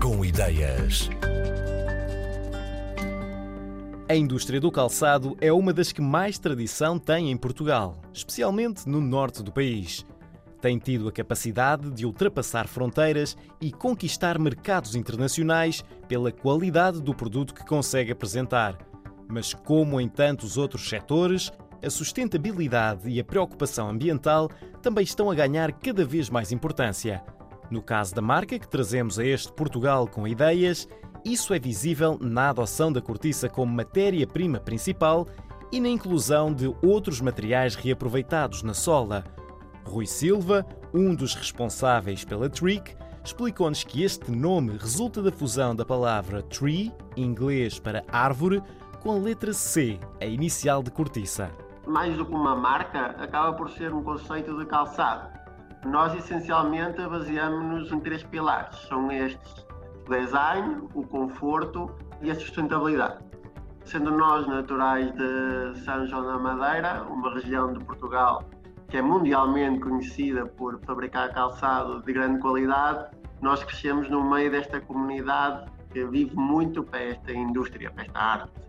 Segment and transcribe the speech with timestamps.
[0.00, 1.08] Com ideias.
[4.08, 9.00] A indústria do calçado é uma das que mais tradição tem em Portugal, especialmente no
[9.00, 10.04] norte do país.
[10.60, 17.54] Tem tido a capacidade de ultrapassar fronteiras e conquistar mercados internacionais pela qualidade do produto
[17.54, 18.76] que consegue apresentar.
[19.28, 24.50] Mas, como em tantos outros setores, a sustentabilidade e a preocupação ambiental
[24.82, 27.22] também estão a ganhar cada vez mais importância.
[27.70, 30.88] No caso da marca que trazemos a este Portugal com ideias,
[31.24, 35.28] isso é visível na adoção da cortiça como matéria-prima principal
[35.70, 39.22] e na inclusão de outros materiais reaproveitados na sola.
[39.84, 45.84] Rui Silva, um dos responsáveis pela Trick, explicou-nos que este nome resulta da fusão da
[45.84, 48.62] palavra tree, inglês para árvore,
[49.00, 51.50] com a letra C, a inicial de cortiça.
[51.86, 55.39] Mais do que uma marca, acaba por ser um conceito de calçado.
[55.84, 59.66] Nós essencialmente baseamos-nos em três pilares: são estes
[60.06, 63.24] o design, o conforto e a sustentabilidade.
[63.84, 68.44] Sendo nós naturais de São João da Madeira, uma região de Portugal
[68.88, 74.80] que é mundialmente conhecida por fabricar calçado de grande qualidade, nós crescemos no meio desta
[74.80, 78.60] comunidade que vive muito para esta indústria, para esta arte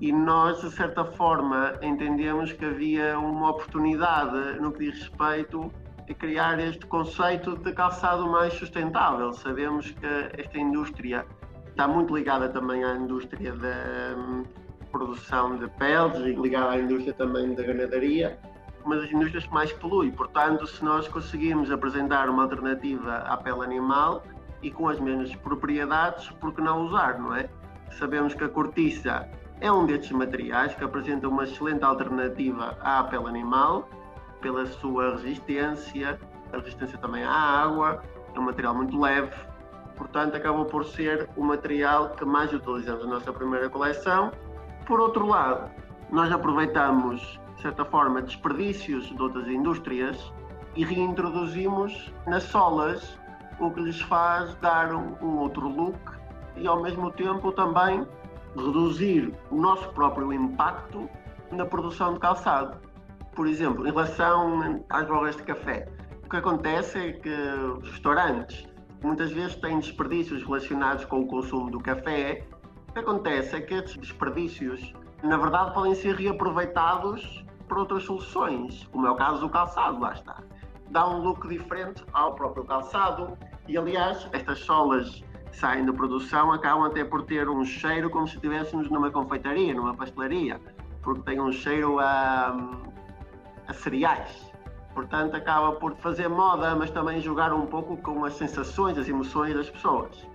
[0.00, 5.72] e nós, de certa forma, entendemos que havia uma oportunidade no que diz respeito
[6.14, 9.32] criar este conceito de calçado mais sustentável.
[9.32, 10.06] Sabemos que
[10.38, 11.26] esta indústria
[11.68, 14.44] está muito ligada também à indústria da hum,
[14.90, 18.38] produção de peles e ligada à indústria também da ganadaria,
[18.84, 20.10] uma das indústrias que mais polui.
[20.10, 24.22] Portanto, se nós conseguirmos apresentar uma alternativa à pele animal
[24.62, 27.48] e com as mesmas propriedades, por que não usar, não é?
[27.98, 29.28] Sabemos que a cortiça
[29.60, 33.88] é um destes materiais que apresenta uma excelente alternativa à pele animal,
[34.46, 36.20] pela sua resistência,
[36.52, 38.00] a resistência também à água,
[38.32, 39.34] é um material muito leve,
[39.96, 44.30] portanto acabou por ser o material que mais utilizamos na nossa primeira coleção.
[44.86, 45.68] Por outro lado,
[46.12, 50.32] nós aproveitamos, de certa forma, desperdícios de outras indústrias
[50.76, 53.18] e reintroduzimos nas solas,
[53.58, 55.98] o que lhes faz dar um outro look
[56.54, 58.06] e ao mesmo tempo também
[58.54, 61.10] reduzir o nosso próprio impacto
[61.50, 62.86] na produção de calçado.
[63.36, 65.86] Por exemplo, em relação às bolas de café,
[66.24, 68.66] o que acontece é que os restaurantes
[69.02, 72.42] muitas vezes têm desperdícios relacionados com o consumo do café.
[72.88, 78.88] O que acontece é que esses desperdícios, na verdade, podem ser reaproveitados para outras soluções,
[78.90, 80.42] como é o caso do calçado, lá está.
[80.90, 83.36] Dá um look diferente ao próprio calçado
[83.68, 85.22] e, aliás, estas solas
[85.52, 89.94] saem da produção acabam até por ter um cheiro como se estivéssemos numa confeitaria, numa
[89.94, 90.58] pastelaria,
[91.02, 92.54] porque tem um cheiro a,
[93.68, 94.52] a cereais.
[94.94, 99.54] Portanto, acaba por fazer moda, mas também jogar um pouco com as sensações, as emoções
[99.54, 100.26] das pessoas.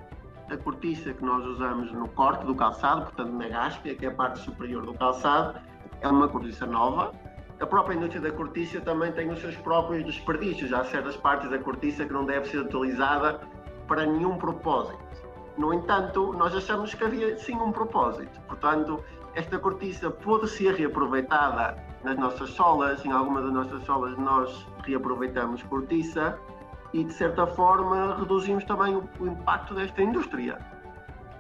[0.52, 4.14] A cortiça que nós usamos no corte do calçado, portanto na gáspia, que é a
[4.14, 5.59] parte superior do calçado,
[6.02, 7.12] é uma cortiça nova.
[7.59, 10.74] A própria indústria da cortiça também tem os seus próprios desperdícios.
[10.74, 13.40] Há certas partes da cortiça que não deve ser utilizada
[13.88, 15.00] para nenhum propósito.
[15.58, 18.40] No entanto, nós achamos que havia sim um propósito.
[18.42, 19.03] Portanto,
[19.34, 23.06] esta cortiça pode ser reaproveitada nas nossas solas.
[23.06, 26.38] Em algumas das nossas solas nós reaproveitamos cortiça
[26.94, 30.57] e, de certa forma, reduzimos também o, o impacto desta indústria.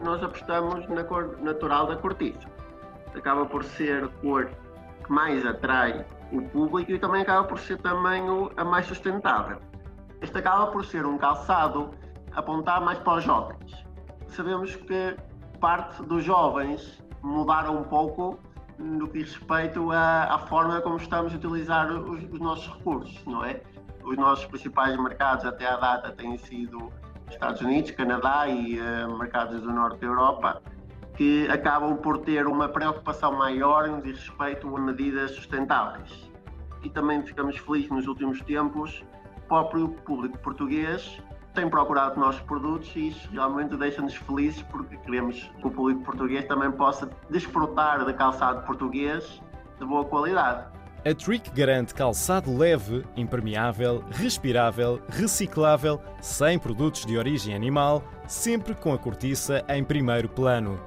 [0.01, 2.47] Nós apostamos na cor natural da cortiça.
[3.15, 4.49] Acaba por ser a cor
[5.03, 8.23] que mais atrai o público e também acaba por ser também
[8.55, 9.59] a mais sustentável.
[10.21, 11.91] Este acaba por ser um calçado
[12.33, 13.85] apontar mais para os jovens.
[14.27, 15.17] Sabemos que
[15.59, 18.39] parte dos jovens mudaram um pouco
[18.81, 23.23] no que diz respeito à, à forma como estamos a utilizar os, os, nossos recursos,
[23.25, 23.61] não é?
[24.03, 26.91] Os nossos principais mercados até à data têm sido
[27.29, 30.61] Estados Unidos, Canadá e uh, mercados do norte da Europa,
[31.15, 36.29] que acabam por ter uma preocupação maior no que diz respeito a medidas sustentáveis.
[36.83, 39.03] E também ficamos felizes nos últimos tempos,
[39.37, 41.21] o próprio público português
[41.53, 46.45] tem procurado nossos produtos e isso realmente deixa-nos felizes porque queremos que o público português
[46.45, 49.41] também possa desfrutar de calçado português
[49.79, 50.65] de boa qualidade.
[51.03, 58.93] A Trick garante calçado leve, impermeável, respirável, reciclável, sem produtos de origem animal, sempre com
[58.93, 60.79] a cortiça em primeiro plano.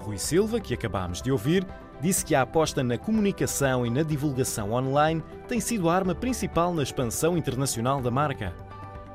[0.00, 1.64] Rui Silva, que acabámos de ouvir,
[2.00, 6.74] disse que a aposta na comunicação e na divulgação online tem sido a arma principal
[6.74, 8.52] na expansão internacional da marca.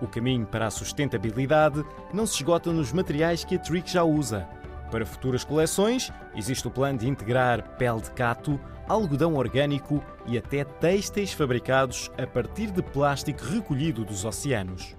[0.02, 1.84] O caminho para a sustentabilidade
[2.14, 4.48] não se esgota nos materiais que a Trick já usa.
[4.92, 10.64] Para futuras coleções, existe o plano de integrar pele de cato, algodão orgânico e até
[10.64, 14.96] têxteis fabricados a partir de plástico recolhido dos oceanos.